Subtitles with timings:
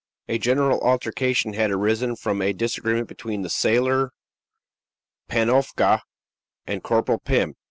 [0.27, 4.13] A general altercation had arisen from a disagreement between the sailor
[5.29, 6.01] Panofka
[6.65, 7.53] and Corporal Pim.